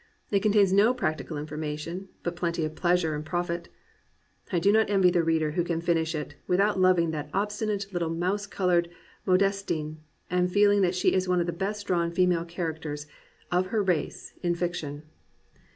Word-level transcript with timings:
It 0.31 0.39
contains 0.39 0.73
no 0.73 0.95
practical 0.95 1.37
information 1.37 2.09
but 2.23 2.35
plenty 2.35 2.65
of 2.65 2.73
pleasure 2.73 3.13
and 3.13 3.23
profit. 3.23 3.69
I 4.51 4.57
do 4.57 4.71
not 4.71 4.89
envy 4.89 5.11
the 5.11 5.21
reader 5.21 5.51
who 5.51 5.63
can 5.63 5.79
finish 5.79 6.15
it 6.15 6.33
without 6.47 6.79
loving 6.79 7.11
that 7.11 7.29
obstinate 7.35 7.85
little 7.93 8.09
mouse 8.09 8.47
coloured 8.47 8.89
Modestine, 9.27 9.97
and 10.27 10.51
feel 10.51 10.71
ing 10.71 10.81
that 10.81 10.95
she 10.95 11.13
is 11.13 11.27
one 11.29 11.39
of 11.39 11.45
the 11.45 11.53
best 11.53 11.85
drawn 11.85 12.11
female 12.11 12.45
char 12.47 12.73
acters, 12.73 13.05
of 13.51 13.67
her 13.67 13.83
race, 13.83 14.33
in 14.41 14.55
fiction. 14.55 15.03